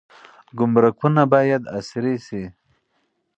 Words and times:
ګمرکونه 0.57 1.23
باید 1.33 1.63
عصري 1.77 2.15
شي. 2.25 2.43